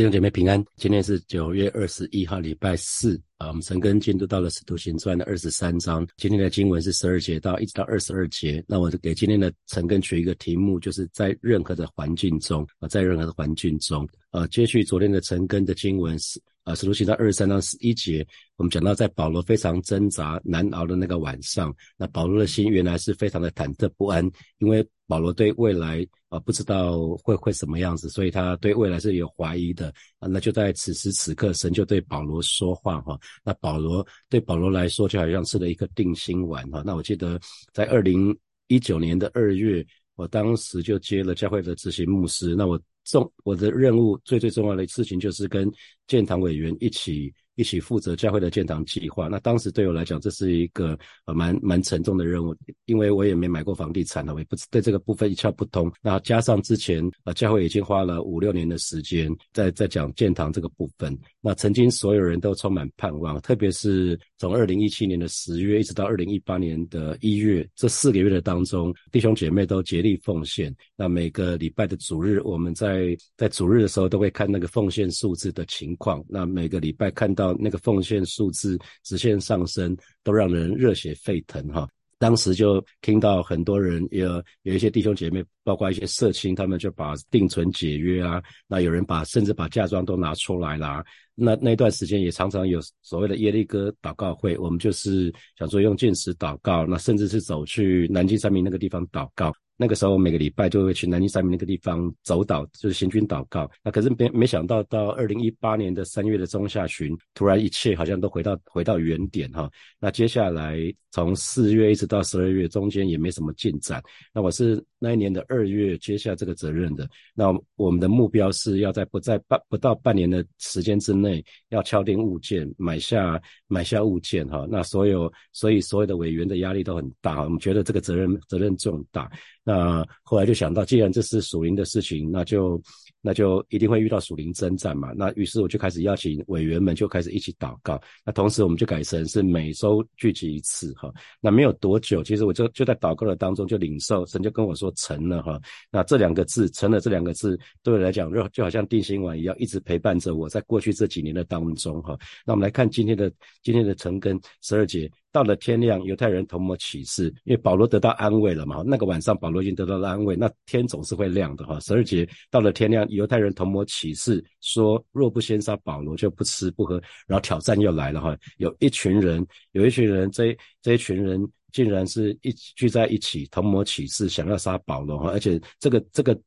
[0.00, 3.48] 弟兄姐妹平安，今天是九月二十一号，礼拜四啊。
[3.48, 8.64] 我们陈根进度到了《使徒行传》的二十三章，今天的经文是十二节到一直到二十二节。
[8.66, 18.26] 那我就给今天的陈根取一个题目，就是在任何的环境中啊，在任何的环境中啊，接续昨天的陈根的经文是啊，《使徒行传》二十三章十一节，
[18.56, 24.24] 我们讲到在保罗非常挣扎难熬的那个晚上，那保罗的心原来是非常的忐忑不安，
[24.60, 26.06] 因为保罗对未来。
[26.30, 30.28] 啊，不知道会会什么样子，所以他对未来是有怀疑的啊。
[30.28, 33.18] 那就在此时此刻，神就对保罗说话哈。
[33.42, 36.84] 那保罗对保罗来说，就好像吃了一颗定心丸哈。
[36.86, 37.36] 那我记得
[37.72, 38.32] 在二零
[38.68, 42.54] 一九年的二月，我当时就接了教会的执行牧师。
[42.54, 45.68] 那我重我的任务最最重要的事情，就是跟
[46.06, 47.34] 建堂委员一起。
[47.60, 49.28] 一起负责教会的建堂计划。
[49.28, 55.92] 那当时对我来讲，这是一个呃蛮蛮沉重的任务，因为我也没买过房地产了，我也不对这个部分一窍不通。
[56.00, 61.14] 那加上之前呃教会已经花了五六年的时间在在讲建堂这个部分。
[61.42, 70.74] 那曾经所有人都充满盼望，特别是从二零一七年的十月一直到二零一八年的一月这四个月的当中，弟兄姐妹都竭力奉献。
[70.96, 76.24] 那每个礼拜的主日，我们在在主日的时候都会看那个奉献数字的情况。
[76.26, 77.49] 那每个礼拜看到。
[77.58, 81.88] 那个奉献数字直线上升，都让人热血沸腾哈。
[82.18, 88.42] 当时就听到很多人有有一些弟兄姐妹，包括一些社青，他们就把定存解约啊。
[88.66, 91.02] 那有人把甚至把嫁妆都拿出来啦。
[91.34, 99.50] 那那段时间也常常有所谓的耶利哥祷告会，我们就是想说用进食祷告，那甚至是走去南京三明那个地方祷告。
[99.80, 103.70] 那个时候每个礼拜就会去南京三明那个地方走祷，就是行军祷告。
[103.82, 109.70] 那可是没没想到，到二零一八年的三月的中下旬，突然一切好像都回到回到原点哈。
[109.98, 110.76] 那接下来
[111.12, 114.02] 从四月一直到十二月，中间也没什么进展。
[114.34, 117.08] 那我是那一年的二月接下这个责任的。
[117.34, 124.66] 那我们的目标是要在不在半不到半年的时间之内，要敲定物件，买下买下物件哈。
[124.70, 129.28] 那所有所以所有的委员的压力都很大，我们觉得这个责任责任重大。
[129.64, 132.80] 那后来就想到，既然这是属灵的事情，那就
[133.20, 135.12] 那就一定会遇到属灵征战嘛。
[135.16, 138.00] 那于是我就开始邀请委员们，就开始一起祷告。
[138.24, 141.12] 那同时我们就改成是每周聚集一次哈。
[141.40, 145.60] 那没有多久，其实我就就在祷告的当中就领受，神就跟我说成了哈。
[145.90, 152.18] 那这两个字成了，这两个字对我来讲就就好像定心丸一样，一直陪伴着我在过去这几年的当中哈。
[152.46, 153.30] 那我们来看今天的
[153.62, 155.10] 今天的成跟十二节。
[155.32, 158.82] 到了天亮，犹太人同谋起事，因为保罗得到安慰了嘛。
[158.84, 160.34] 那个晚上，保罗已经得到了安慰。
[160.34, 161.78] 那天总是会亮的哈。
[161.80, 167.00] 十二节到了天亮，犹太人同谋起事，说若不先杀保罗，就不吃不喝。
[167.26, 168.36] 然后挑战又来了哈。
[168.58, 171.40] 有一群人，有一群人，这这一群人
[171.72, 175.30] 竟然是一聚在一起同谋起事，想要杀保罗哈。
[175.30, 176.38] 而且这个这个。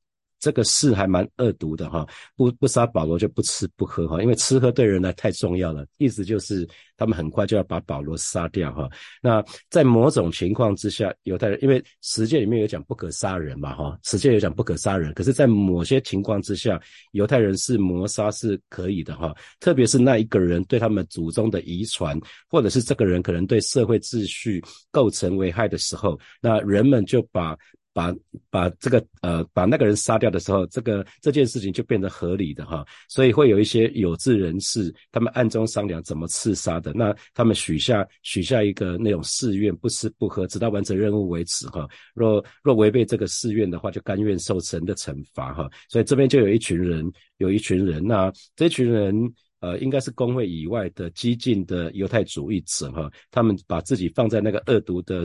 [0.43, 2.05] 这个事还蛮恶毒的哈，
[2.35, 6.67] 不不杀保罗就不吃不喝哈，因为吃喝对人来太重要了，意思就是
[6.97, 8.89] 他们很快就要把保罗杀掉哈。
[9.21, 16.77] 那在某种情况之下，犹太人因为十诫里面有讲不可杀人嘛哈，十诫有讲不可杀人，可是，在某些情况之下，
[17.13, 24.61] 犹太人是谋杀是可以的哈，特别是那一个人对他们祖宗的遗传，或者是这个人可能对社会秩序
[24.91, 27.57] 构成危害的时候，那人们就把。
[27.93, 28.13] 把
[28.49, 36.91] 把这个呃把那个人杀掉的时候，这个这件事情就变得合理的哈，所以会有一些有志人士，他们暗中商量怎么刺杀的。
[36.93, 41.87] 那他们许下许下一个那种誓愿，不吃不喝，直到完成任务为止哈。
[42.13, 45.69] 若若违背这个誓愿的话，就甘愿受神的惩罚哈。
[45.87, 49.33] 所以这边就有一群人，有一群人，那这群人。
[49.63, 55.23] 呃，应该是工会以外的激进的犹太主义者哈，他们把自己放在那个恶毒的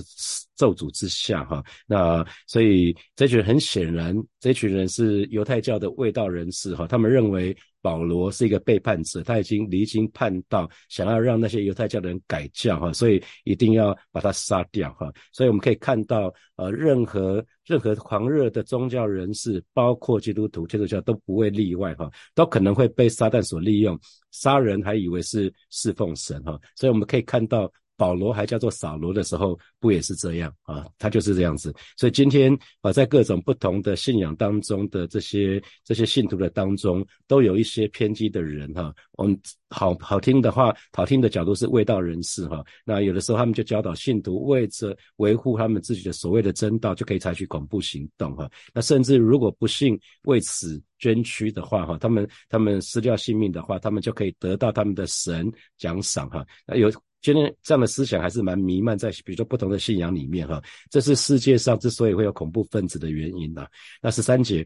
[0.54, 7.56] 咒诅之下哈，那所以这群很显然，这群人是犹太教的卫道人士哈，他们认为。
[7.80, 15.12] 保罗是一个背叛者，他已经离经叛道，想要让那些犹太教的人改教哈，所以一定要把他杀掉哈。
[15.32, 23.98] 所以我们可以看到，呃，任何任何狂热的宗教人士，包括基督徒、基督教都不会例外哈，都可能会被撒旦所利用，
[24.30, 26.58] 杀人还以为是侍奉神哈。
[26.74, 27.70] 所以我们可以看到。
[27.98, 30.86] 保罗还叫做扫罗的时候，不也是这样啊？
[30.98, 31.74] 他就是这样子。
[31.96, 38.94] 所以今天啊，在各种不同的信仰当中的这些这些信徒的当中，都有一些偏激的人哈。
[39.14, 39.36] 我们
[39.68, 42.64] 好好听的话，好听的角度是卫道人士哈。
[42.84, 48.48] 那有的时候他们就教导信徒，为着维护他们自己的所谓的真道，就可以采取恐怖行动哈。
[48.72, 56.46] 那甚至如果不幸为此捐躯的话哈，他们他们失掉性命的话，他们就可以得到他们的神奖赏哈。
[56.64, 56.88] 那有。
[57.20, 63.66] 今天这样的思想还是蛮弥漫在，比如说不同的信仰里面哈，这是世界上之所以会有恐怖分子的原因呐。
[64.00, 64.64] 那十三节，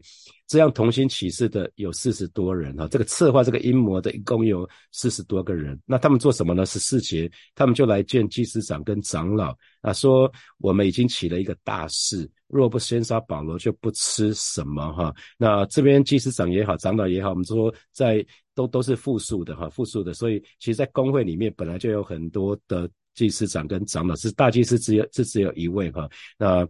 [0.53, 5.75] 这样同心起事的有四十多人哈，这个策划这个阴谋的一共有四十多个人。
[5.83, 6.63] 那他们做什么呢？
[6.63, 15.11] 十四节，他们就来见祭司长跟长老啊，说我们已经起了一个大事，若不先杀保罗，就不吃什么哈。
[15.39, 18.23] 那这边祭司长也好，长老也好，我们说在
[18.53, 26.07] 都都是复数的哈，复数的，所以其实，在公会里面本来就有很多的祭司长跟长老，是大祭司只有是只有一位哈。
[26.37, 26.63] 那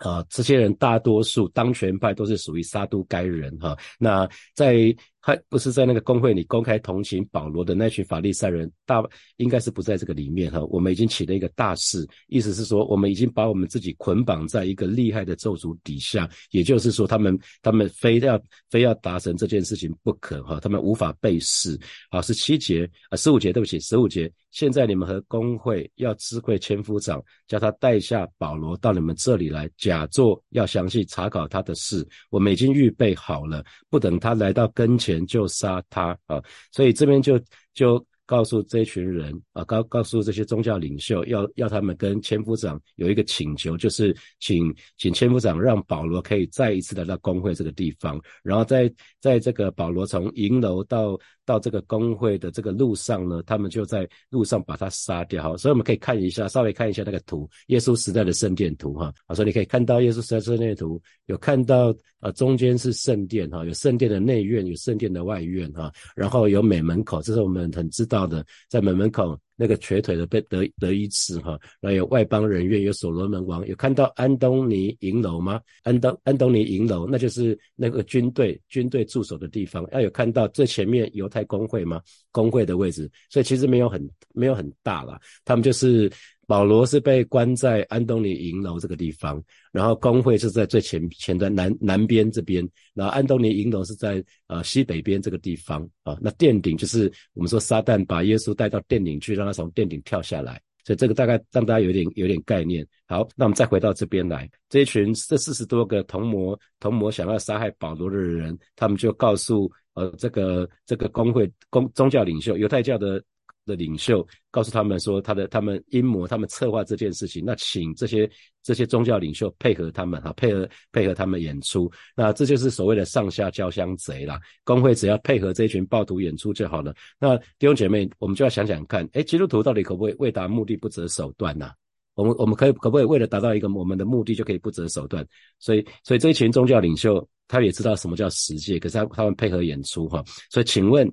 [0.00, 3.76] 啊，这些人大多数当权派都是属于杀都该人哈。
[3.98, 9.04] 那在还不是在那个工会里公开同情保罗的那群法利赛人，大
[9.36, 10.64] 应该是不在这个里面哈。
[10.70, 18.40] 我们已经起了一个大事，意思是说，我们已经把我们自己捆绑在一个厉害的咒诅底下，也就是说，他们他们非要
[18.70, 21.78] 非要达成这件事情不可哈，他们无法背誓。
[22.10, 24.32] 好，十七节啊，十五节，对不起，十五节。
[24.52, 32.04] 现在你们和工会要知会千夫长，叫他带下保罗到你们这里来，假作要详细查考他的事。
[32.30, 35.09] 我们已经预备好了，不等他来到跟前。
[35.26, 36.42] 就杀他啊！
[36.72, 37.40] 所以这边就
[37.72, 38.04] 就。
[38.30, 51.18] 告诉这群人啊，告告诉这些宗教领袖，要要他们跟千夫长有一个请求，就是请请千夫长让保罗可以再一次来到公会这个地方，然后在在这个保罗从银楼到
[51.50, 55.42] 到这个工会的这个路上呢，他们就在路上把他杀掉。
[55.42, 59.12] 好，所以我们可以看一下，稍微看一下那个图，耶稣时代的圣殿图哈。
[59.26, 68.20] 啊，所以你可以看到耶稣时代圣殿图，有看到啊中间是圣殿哈，有圣殿的内院，有圣殿的外院哈，然后有美门口，这是我们很知道。
[68.30, 75.60] 的在门门口那个瘸腿的被得得医治哈，然后有外邦人院，有所罗门王，有看到安东尼营楼吗？
[75.82, 79.86] 安东安东尼营楼，那就是那个军队军队驻守的地方。
[79.92, 82.00] 要有看到最前面犹太公会吗？
[82.32, 86.10] 公会的位置，所以其实没有很没有很大了，他们就是。
[86.50, 96.18] 保罗是被关在安东尼营楼这个地方，然后工会是在最前前端南南边这边，然后安东尼营楼是在呃西北边这个地方啊。
[96.20, 102.84] 那殿顶就是我们说撒旦把耶稣带到殿顶去，让他从殿顶跳下来，所以这个大概让大家有点有点概念。
[103.06, 113.22] 好，那我们再回到这边来，这一群这四十多个同魔同魔想要杀害保罗的人，他们就告诉呃这个这个工会公宗教领袖犹太教的。
[113.66, 118.28] 的领袖告诉他们说，他的他们阴谋，他们策划这件事情，那请这些
[118.62, 124.40] 这些宗教领袖配合他们哈，配合配合他们演出，那这就是所谓的上下交相贼啦。
[124.64, 126.94] 工会只要配合这一群暴徒演出就好了。
[127.18, 131.70] 那弟兄姐妹，我们就要想想看，哎，基督徒到底可不可以为达目的不择手段呢？
[132.14, 135.24] 我们我们可以可不可以为了达到一个我们的目的就可以不择手段？
[135.58, 140.24] 所以所以这一群宗教领袖他也知道什么叫实际，可是他他们配合演出哈。
[140.50, 141.08] 所以请问。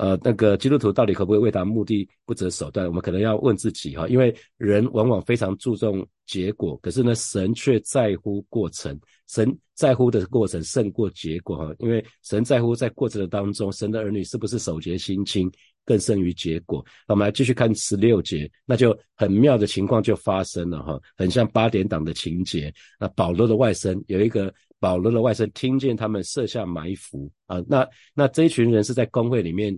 [0.00, 2.86] 呃，那个基督徒到底可不可以为达目的不择手段？
[2.86, 8.98] 我们可能要问自己哈，因为人往往非常注重结果，可是呢，神却在乎过程，
[9.28, 15.52] 神在乎的过程胜过结果哈，因为神在乎在过程的当中，神的儿女是不是守节心清，
[15.84, 16.82] 更胜于结果。
[17.06, 22.72] 那我们来继续看十六节，那就很妙的情况就发生了哈，很像八点档的情节。
[22.98, 24.50] 那保罗的外甥有一个。
[24.80, 29.76] 保罗的外甥听见他们设下埋伏啊，那那这一群人是在工会里面，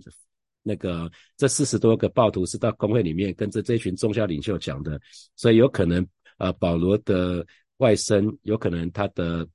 [0.63, 4.97] 那个这四十多个暴徒是到工会里面跟着这群宗教领袖讲的，
[5.35, 6.07] 所以有可能
[6.37, 7.45] 啊，保罗的
[7.79, 9.45] 外甥有可能他的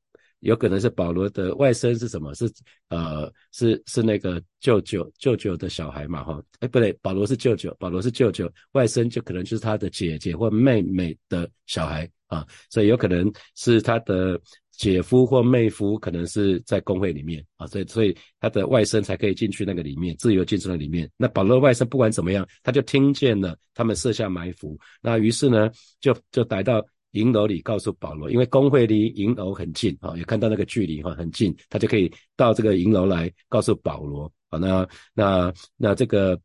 [0.40, 2.34] 有可能是保罗的外甥是什么？
[2.34, 2.52] 是
[2.90, 6.42] 呃是是那个舅舅舅舅的小孩嘛哈？
[6.60, 14.38] 哎不对，保罗是舅舅，保罗是舅舅，外甥就可能就是他的姐姐或妹妹的小孩啊，所以有可能是他的。
[14.78, 21.10] 姐夫或妹夫可能是在工会里面啊，所以所以他的外甥才可以进去那个里面，自由进出那里面。
[21.16, 25.68] 那保罗外甥不管怎么样，他就听见了他们设下埋伏，那于是呢，
[26.00, 26.80] 就就来到
[27.10, 34.58] 银楼里告诉保罗，因为工会离银楼很近啊，也看到那个距离哈很近，他就可以到这个银楼来告诉保罗啊。
[34.58, 36.40] 那那那这个。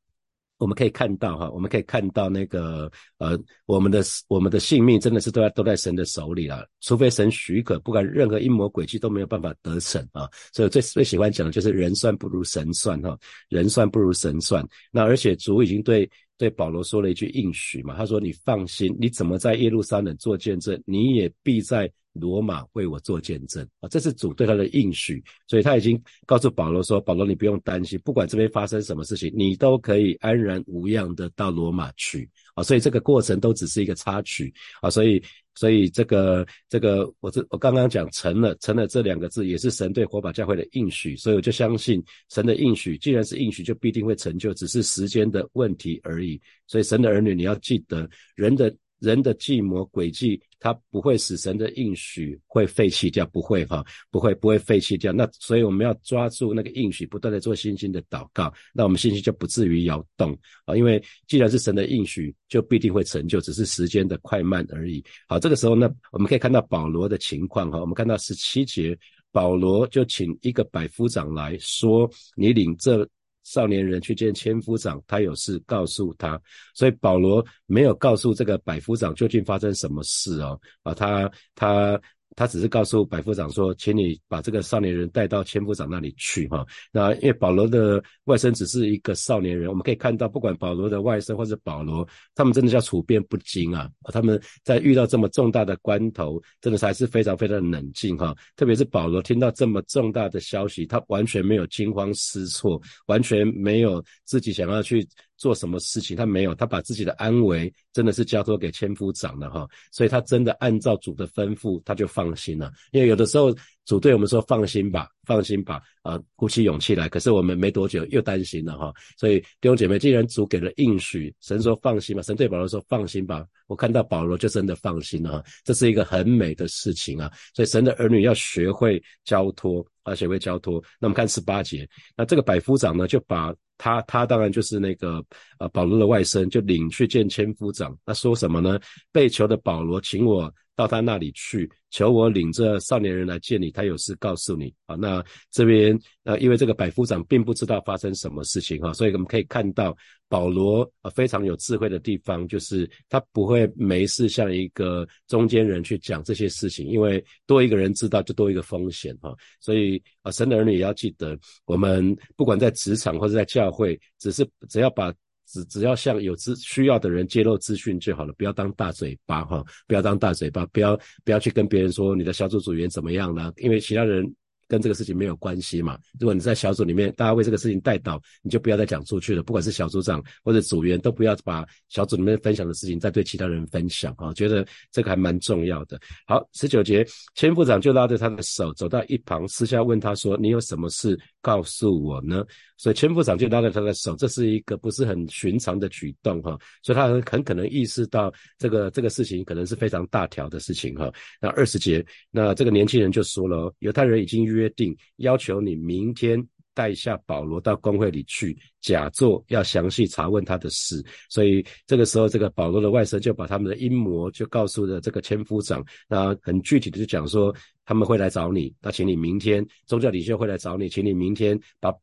[0.64, 10.26] 我们可以看到哈，我们可以看到那个呃，我们的我们的性命真的是都在都在神的手里了，除非神许可，不管任何阴谋诡计都没有办法得逞啊。
[10.54, 13.18] 所以最最喜欢讲的就是人算不如神算哈，
[13.50, 14.66] 人算不如神算。
[14.90, 21.92] 那而且主已经对对保罗说了一句应许嘛，他说你放心，你怎么在耶路撒冷做见证，你也必在。
[22.14, 35.22] 罗马为我做见证啊，这是主对他的应许，所以他已经告诉保罗说：“保罗，你不用担心，不管这边发生什么事情，你都可以安然无恙的到罗马去啊。”所以这个过程都只是一个插曲啊，所以
[35.56, 46.42] 所以这个这个我这我刚刚讲成了成了这两个字，也是神对火把教会的应许，所以我就相信神的应许，既然是应许，就必定会成就，只是时间的问题而已。
[46.68, 48.74] 所以神的儿女，你要记得人的。
[49.04, 55.12] 人的计谋诡计，他不会使神的应许会废弃掉，不会哈，不会不会废弃掉。
[55.12, 60.32] 那所以我们要抓住那个应许，不断的做信心的祷告，那我们信心就不至于摇动
[60.64, 60.74] 啊。
[60.74, 65.04] 因为既然是神的应许，就必定会成就，只是时间的快慢而已。
[65.28, 68.98] 好，这个时候呢，我们可以看到保罗的情况哈，我们看到十七节，
[69.34, 73.06] 保罗就请一个百夫长来说，你领这。
[73.44, 76.42] 少年人去见千夫长，他有事告诉他，
[76.74, 82.02] 所以保罗没有告诉这个百夫长究竟发生什么事哦，啊，他他。
[82.36, 86.66] 他只是告诉百夫长说：“请你把这个少年人带到千夫长那里去，哈。
[86.92, 93.90] 那因为保罗的外甥只是一个少年人，我们可以看到，不管保罗的外甥或者保罗，他们真的叫处变不惊啊。
[94.12, 98.36] 他们在遇到这么重大的关头，真的还是非常非常冷静，哈。
[98.56, 105.08] 特别是保罗听到这么重大的消息，他完全没有惊慌失措，完全没有自己想要去。”
[105.44, 112.72] 做什么事情他没有，他把自己的安危真的是交托给千夫长了哈，所以他真的按照主的吩咐，他就放心了。
[112.94, 117.10] 因为有的时候主对我们说放心吧，放心吧，啊，鼓起勇气来。
[117.10, 127.30] 可是我们没多久又担心了哈，所以弟兄姐妹，既然主给了应许，神说放心吧，神对保罗说放心吧，我看到保罗就真的放心了哈，这是一个很美的事情啊。
[127.54, 130.82] 所以神的儿女要学会交托啊，学会交托。
[131.02, 131.86] 那我们看十八节，
[132.16, 133.54] 那这个百夫长呢，就把。
[133.78, 135.24] 他他当然就是那个
[135.60, 137.98] 呃保罗的外甥，就领去见千夫长。
[138.06, 138.80] 那说什么呢？
[139.12, 141.70] 被囚的保罗，请我到他那里去。
[141.90, 144.96] 求我领着少年人来见你，他有事告诉你啊。
[144.96, 149.96] 那这边呃，因为这个百夫长并不知道发生什么事情哈，所以我们可以看到
[150.28, 159.32] 保罗啊非常有智慧的地方，就是他不会没事向一个中间人去讲这些事情，因为多一个人知道就多一个风险哈。
[159.60, 165.14] 所以啊，神的儿女也要记得，我们不管在职场或者在教会，只是只要把。
[165.54, 173.54] 只只要向有资需要的人揭露资讯就好了，不要当大嘴巴哈，不要当大嘴巴，不要不要去跟别人说你的小组组员怎么样呢？
[173.58, 174.26] 因为其他人。
[174.66, 176.00] 跟这个事情没有关系嘛？
[176.20, 179.44] 如果你在小组里面，大家为这个事情带导，你就不要再讲出去了。
[179.44, 184.34] 不管是小组长或者组员，都不要把小组里面分享的事情再对其他人分享啊！
[184.34, 186.00] 觉得这个还蛮重要的。
[186.26, 187.06] 好，十九节，
[187.36, 192.44] 千副长就拉着他的手走到一旁，私下问他说：“你有什么事告诉我呢？”
[192.84, 196.60] 所以千夫长就拉着他的手，这是一个不是很寻常的举动哈。
[196.82, 201.10] 所以他很可能意识到这个这个事情可能是非常大条的事情哈。
[201.40, 211.02] 那二十节，那这个年轻人就说了：“犹太人已经约定，要求你明天带下保罗到公会里去，假作要详细查问他的事。
[211.30, 221.94] 所以这个时候，这个保罗的外甥就把他们的阴谋就告诉了这个千夫长，那很具体的就讲说他们会来找你，那请你明天宗教领袖会来找你，请你明天把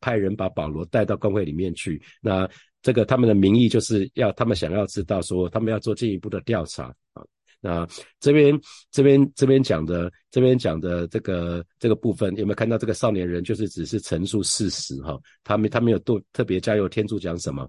[0.00, 2.00] 派人把保罗带到公会里面去。
[2.20, 2.48] 那
[2.82, 7.24] 这个他们的名义就是要他们想要知道说，他们要做进一步的调查啊。
[7.60, 7.88] 那
[8.20, 8.58] 这边
[8.90, 15.18] 这边这边讲的这边讲的这个这个部分有没有看到这个少年人就是只是陈述事实哈？
[15.42, 17.68] 他没他没有多特别加油天助讲什么？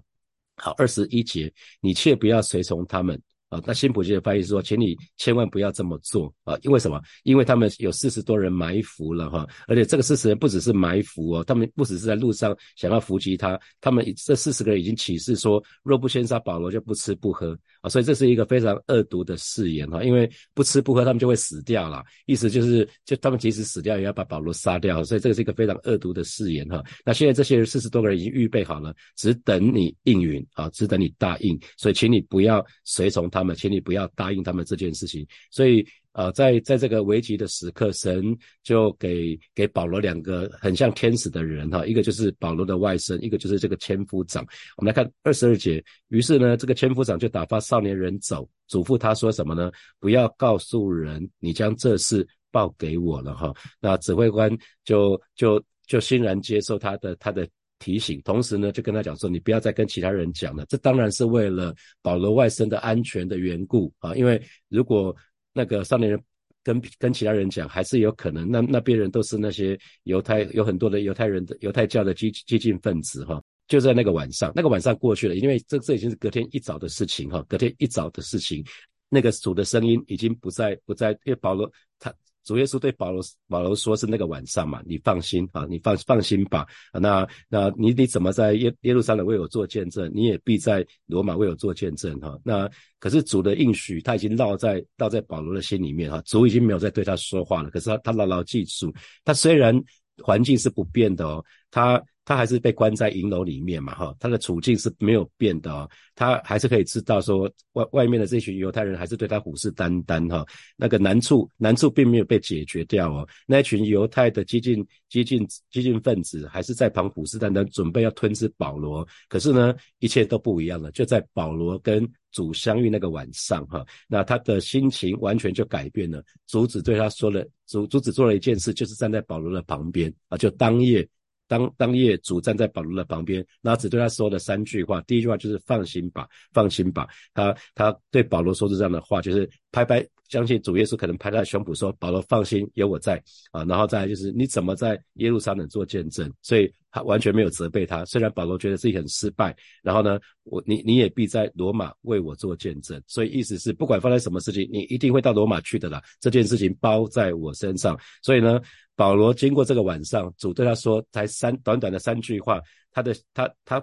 [0.56, 3.20] 好，二十一节，你却不要随从他们。
[3.48, 6.54] 啊，那新普京的翻译说，请你千万不要这么做啊！
[6.62, 7.00] 因为什么？
[7.22, 17.88] 因为他们有四十多人埋伏了哈，而且这个四十人不只是埋伏哦，他们不只是在路上想要伏击他，他们这四十个人已经起誓说，若不先杀保罗，就不吃不喝啊！
[17.88, 26.84] 所以这是一个非常恶毒的誓言哈，因为不吃不喝，他们就会死掉了，意思就是，就他们即使死掉，也要把保罗杀掉，所以这个是一个非常恶毒的誓言哈。
[27.02, 33.37] 那现在这些人四十多个人已经预备好了，只等你应允啊，只等你答应，所以请你不要随从他。
[33.38, 35.26] 他们，请你不要答应他们这件事情。
[35.50, 44.44] 所以，呃，在在这个危急的时刻，神就给给保罗两个很像天使的人哈，一个就是保罗的外甥，一个就是这个千夫长。
[44.76, 49.70] 我们来看二十二节，于是呢，这个千夫长就打发少年人走，嘱咐他说什么呢？
[50.00, 53.54] 不要告诉人，你将这事报给我了哈。
[53.80, 54.50] 那指挥官
[54.84, 57.48] 就就就欣然接受他的他的。
[57.78, 60.64] 提醒，同时呢，就跟他讲说，你不要再跟其他人讲了。
[60.66, 65.14] 这当然是为了保罗外甥的安全的缘故啊，因为如果
[65.52, 66.20] 那个少年人
[66.62, 73.42] 跟跟其他人讲，还是有可能，那那边人都是那些犹太，有很多的犹太人的犹太教的激激进分子哈。
[73.68, 78.64] 就在那个晚上，那个晚上过去了，因为这这已经是隔天一早的事情哈，隔天一早的事情，
[79.08, 82.12] 那个主的声音已经不在不在，因为保罗他。
[82.48, 86.66] 主耶稣对保罗保罗说：“是那个晚上嘛，你放心啊，你放放心吧。
[86.94, 90.10] 那那你你怎么在耶耶路撒冷为我做见证？
[90.14, 92.38] 你也必在罗马为我做见证哈。
[92.42, 92.66] 那
[92.98, 96.22] 可是主的应许他已经烙在烙在保罗的心里面哈。
[96.24, 97.68] 主已经没有再对他说话了。
[97.68, 98.90] 可是他他牢牢记住，
[99.26, 99.78] 他虽然
[100.22, 102.02] 环境是不变的哦，他。
[102.28, 110.44] 他还是被关在营楼里面嘛，哈，他的处境是没有变的哦，他还是可以知道说外外面的这群犹太人还是对他虎视眈眈哈，
[110.76, 131.08] 那个难处难处并没有被解决掉哦，那群犹太的激进激进激进分子还是在旁虎视眈眈，准备要吞噬保罗，可是呢，一切都不一样了，就在保罗跟主相遇那个晚上哈，那他的心情完全就改变了，主子对他说了，主主子做了一件事，就是站在保罗的旁边啊，就当夜。
[131.48, 135.00] 当当夜主站在保罗的旁边，那只对他说了三句话。
[135.00, 137.08] 第一句话就是放心吧，放心吧。
[137.34, 146.32] 他他对保罗说出这样的话，就是拍拍，相信主耶稣可能拍他的胸脯说：“保罗放心，有我在啊。”然后再来就是你怎么在耶路撒冷做见证？
[146.42, 148.04] 所以他完全没有责备他。
[148.04, 153.02] 虽然保罗觉得自己很失败，然后呢，我你你也必在罗马为我做见证。
[153.06, 156.02] 所以意思是不管发生什么事情，你一定会到罗马去的啦。
[156.20, 157.98] 这件事情包在我身上。
[158.22, 158.60] 所以呢。
[158.98, 163.80] 保罗经过这个晚上，主对他说，才三短短的三句话，他的他他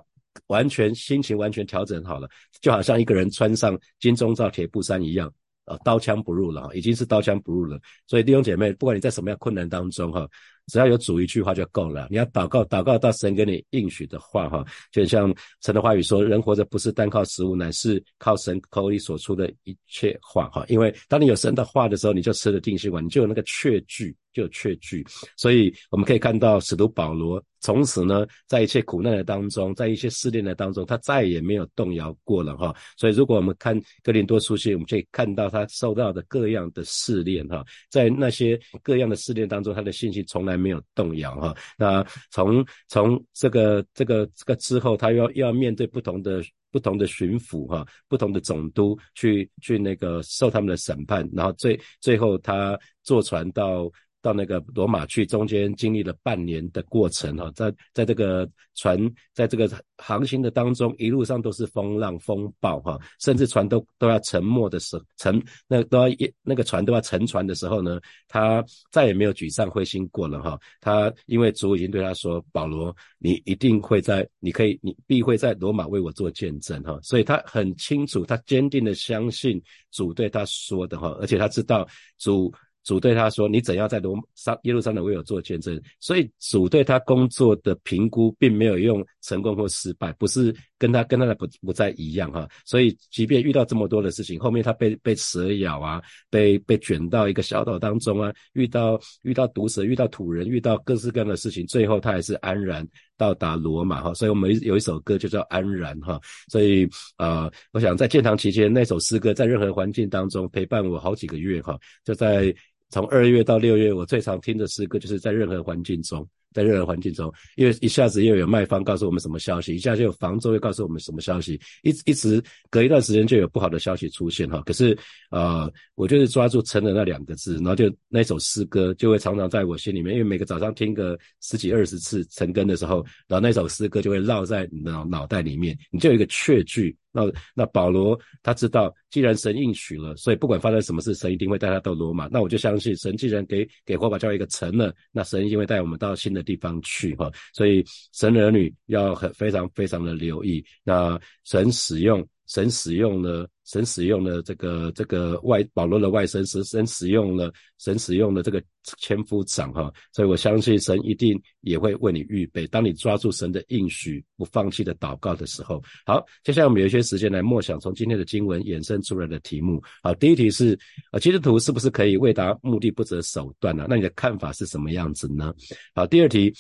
[0.47, 2.27] 完全心情完全调整好了，
[2.59, 5.33] 就好像一个人穿上金钟罩铁布衫一样，
[5.65, 7.79] 呃，刀枪不入了，已经是刀枪不入了。
[8.07, 10.27] 所以弟兄姐妹，不管你在什么样困难当中哈，
[10.67, 12.07] 只要有主一句话就够了。
[12.10, 20.65] 你要祷告，祷告到神给你应许的话哈，就像神的话语说，人活着不是单靠食物，乃是靠神口里所出的一切话哈。
[20.67, 24.15] 因为当你有神的话的时候，你就吃了定心丸，你就有那个确据。
[24.36, 25.01] 就有确据，
[25.38, 32.75] 所以我们可以看到使徒保罗从此呢，在一切苦难的当中，在一些试炼的当中，他再也没有动摇过了哈。
[32.98, 41.55] 所以如果我们看哥林多书信，我们可以看到他受到的各样的试炼哈，在那些各样的试炼当中，他的信心从来还没有动摇哈。
[41.77, 53.91] 那从从这个这个这个之后，他又要要面对不同的不同的巡抚哈，不同的总督去去那个受他们的审判，然后最最后他坐船到。
[54.25, 59.00] 到那个罗马去，中间经历了半年的过程哈，在在这个船
[59.36, 70.60] 在这个航行的当中，一路上都是风浪风暴哈，甚至船都都要沉没的时沉那都要一那个船都要沉船的时候呢，他再也没有沮丧灰心过了哈。
[70.82, 79.61] 他因为主已经对他说：“保罗，你一定会在，你可以，你必会在罗马为我做见证哈。”所以他很清楚，他坚定的相信
[79.92, 82.51] 主对他说的哈，而且他知道主。
[82.85, 92.48] 主对他说：“你怎样在罗上耶路撒冷为我做见证？”所以主对他工作的评估并没有用成功或失败，不是跟他跟他的不不再一样哈。
[92.63, 104.13] 所以即便遇到这么多的事情，后面他被被蛇咬啊，被被卷到一个小岛当中啊，遇到遇到毒蛇，遇到土人，遇到各式各样的事情，最后他还是安然到达罗马哈。
[104.13, 106.21] 所以我们有一首歌就叫《安然》哈。
[106.51, 112.55] 所以啊，我想在建堂期间那首诗歌，在任何环境当中陪伴我好几个月哈，就在。
[112.89, 116.27] 从二月到六月，我最常听的诗歌，就是在任何环境中。
[116.53, 124.63] 在任何环境中，因为一下子又有卖方告诉我们什么消息，一下就有房租又告诉我们什么消息，一一直隔一段时间就有不好的消息出现哈。
[124.65, 124.98] 可是，
[125.31, 136.95] 呃，我就是抓住“成”的那两个字，然后就那首诗歌就会常常在我心里面，因为每个早上听个十几二十次成根的时候，然后那首诗歌就会绕在脑脑袋里面，你就有一个确据。
[137.15, 137.23] 那
[137.53, 142.27] 那保罗他知道，既然神应许了，所以不管发生什么事，神一定会带他到罗马。
[142.31, 146.45] 那我就相信，神既然给给火把教一个成了，那神一定会带我们到新的。
[146.45, 150.63] 地方去哈，所以神儿女要很非常非常的留意。
[150.83, 158.64] 那神使用神使用了神使用了这个这个外保罗的外甥，神神使用了神使用了这个
[158.98, 162.68] 千夫长哈，所以我相信神一定也会为你预备。
[162.68, 169.81] 当你抓住神的应许，不放弃的祷告的时候，好，接下来我们有一些时间来默想从今天的经文衍生出来的题目。
[170.03, 170.77] 好，第一题是
[171.12, 173.88] 啊，基督徒是不是可以为达目的不择手段呢？
[173.90, 175.53] 那你的看法是什么样子呢？
[175.96, 176.53] 好，第二题。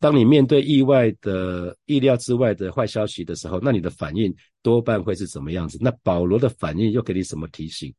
[0.00, 5.76] 当你面对意外的、意料之外的坏消息的时候，那你的反应多半会是怎么样子？
[5.80, 7.92] 那保罗的反应又给你什么提醒？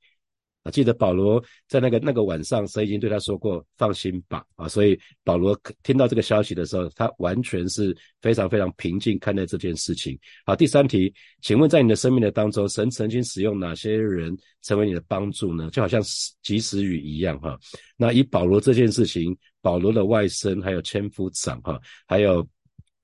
[0.69, 10.17] 啊，记得保罗在那个那个晚上，神已经对他说过：“放心吧。”啊，所以保罗听到这个消息的时候，他完全是非常非常平静看待这件事情。
[10.45, 15.69] 好，第三题，请问在你的生命的当中，神曾经使用哪些人成为你的帮助呢？
[15.71, 15.99] 就好像
[16.43, 17.57] 及时雨一样，哈。
[17.97, 22.47] 那以保罗这件事情，保罗的外甥还有千夫长，哈，还有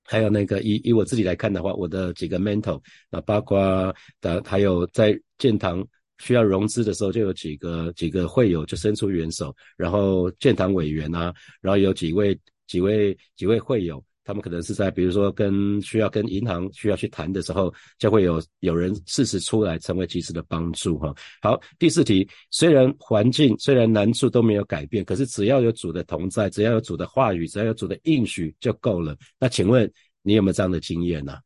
[0.04, 5.84] 还有那个以以我自己来看的话，我的几个 mentor，那包括的还有在建堂。
[6.18, 21.14] 需要融资的时候，就有几个几个会友就伸出援手，然后建堂委员啊，然后有几位几位几位会友，他们可能是在比如说跟需要跟银行需要去谈的时候，就会有有人适时出来，成为及时的帮助哈。
[21.40, 29.16] 好，第四题，虽然环境虽然难处都没有改变，可是只要有主的同在，只要有主的话语，只要有主的应许就够了。
[29.38, 29.90] 那请问？
[30.22, 31.38] 你有没有这样的经验呢？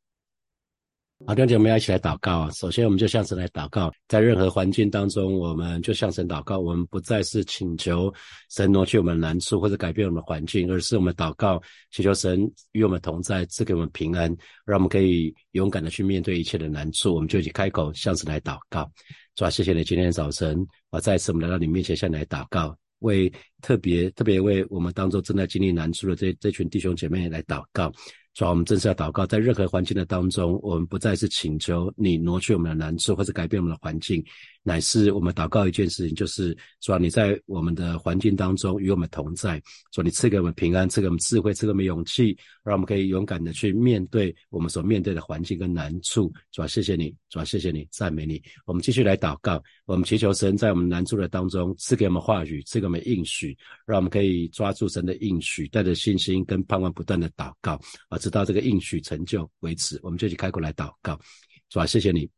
[1.27, 2.51] 好，弟兄姐妹，一起来祷告啊！
[2.53, 6.59] 首先，我们就向神来祷告，在任何环境当中，我们就向神祷告。
[6.59, 8.13] 我们不再是请求
[8.49, 17.15] 神挪去我们难处或者改变我们的环境，而是我们祷告，祈求神与我们同在，赐给我们平安，让我们可以勇敢的去面对一切的难处。
[17.15, 18.91] 我们就一起开口向神来祷告。
[19.35, 23.31] 主啊，谢谢你今天早晨，我再次我们来到你面前向你来祷告，为
[23.61, 27.93] 特别特别为我们当中正在经历难处的这这群弟兄姐妹来祷告。
[28.41, 34.25] 主啊，我们正是要祷告，在任何环境的当中，我们不再是请求你挪去我们的难处，或者改变我们的环境。
[34.63, 46.31] 乃是我们祷告一件事情，就是主啊，你在我们的环境当中与我们同在，主你赐给我们平安，赐给我们智慧，赐给我们勇气，让我们可以勇敢的去面对我们所面对的环境跟难处。
[46.51, 48.43] 主啊，谢谢你，主啊，谢谢你，赞美你。
[48.67, 59.99] 我们继续来祷告，我们祈求神在我们难处的当中赐给我们话语，赐给我们应许，让我们可以抓住神的应许，带着信心跟盼望不断的祷告，啊，这到这个应许成就为止。
[60.03, 61.21] 我们就去开口来祷告，
[61.69, 62.31] 是吧，谢谢你。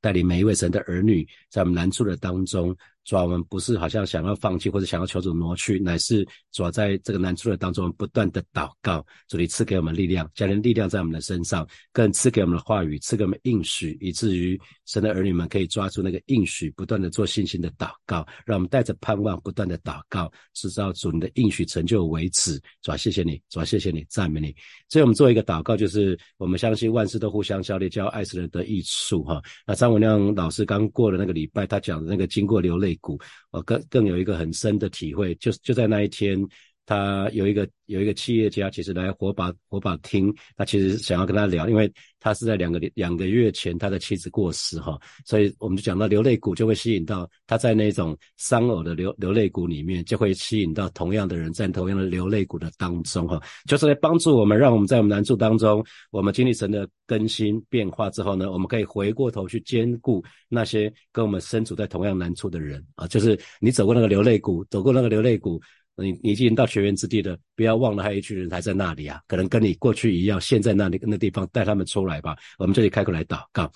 [0.00, 2.76] 带领每一位神的儿女，在我们难处的当中。
[3.06, 22.60] 主啊，我们不是好像想要放弃或者想要求主挪去，乃是主要在这个难处的当中不断的祷告，主你赐给我们力量，加人力量在我们的身上，更赐给我们的话语，赐给我们应许，以至于神的儿女们可以抓住那个应许，不断的做信心的祷告，让我们带着盼望不断的祷告，直到主你的应许成就为止。
[22.82, 24.52] 主啊，谢谢你，主啊，谢谢你，赞美你。
[24.88, 29.40] 所以我们做一个祷告，就是我们相信万事都互相效力，叫爱死人的益处哈。
[29.64, 32.95] 那张文亮老师刚过了那个礼拜，他讲的那个经过流泪。
[33.00, 33.18] 股，
[33.50, 36.38] 我，更更有一个很深的体会，就就在那一天，
[36.86, 65.60] 他有一个有一个企业家，其实来火把火把听，他其实想要跟他聊，因为他是在两个两个月前他的妻子过世哈，所以我们就讲到流泪谷就会吸引到他在那种丧偶的流流泪谷里面，就会吸引到同样的人在同样的流泪谷的当中哈，就是来帮助我们，让我们在我们难处当中，我们经历神的更新变化之后呢，我们可以回过头去兼顾那些跟我们身处在同样难处的人啊，就是你走过那个流泪谷，走过那个流泪谷。
[65.96, 72.36] 你你已经到全员之地了，不要忘了还有一群人还在那里啊，可能跟你过去一样，现在那里那地方带他们出来吧。
[72.58, 73.70] 我们这里开口来祷告。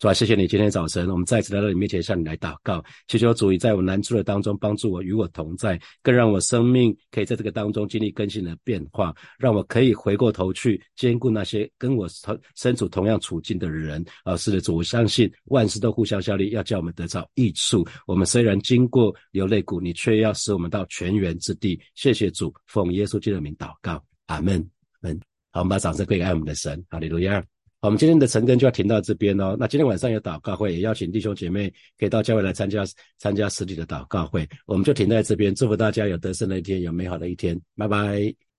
[0.00, 14.02] 主啊，谢谢你今天早晨，我们再次来到你面前，向你来祷告，祈求主在我难处的当中帮助我，与我同在，更让我生命可以在这个当中经历更新的变化，让我可以回过头去兼顾那些跟我同身处同样处境的人。
[14.24, 17.86] 啊，是的，主，我相信万事都互相效力，要叫我们得到益处。
[18.06, 21.78] 我们虽然经过流泪谷，你却要使我们到全员之地。
[21.94, 24.66] 谢谢主，奉耶稣基督的名祷告，阿门。
[25.02, 25.20] 门。
[25.50, 27.44] 好，我们把掌声归给爱我们的神，哈利路亚。
[27.80, 29.56] 我们今天的晨更就要停到这边哦。
[29.58, 32.84] 那今天晚上有祷告会，也邀请弟兄姐妹可以到教会来参加
[33.18, 34.46] 参加实体的祷告会。
[34.66, 37.58] 我们就停在这边，祝福大家有得胜的一天，有美好的一天。
[37.76, 38.49] 拜拜。